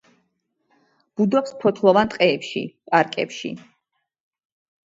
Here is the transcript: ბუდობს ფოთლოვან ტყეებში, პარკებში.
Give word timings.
ბუდობს 1.19 1.53
ფოთლოვან 1.65 2.11
ტყეებში, 2.15 2.65
პარკებში. 2.89 3.55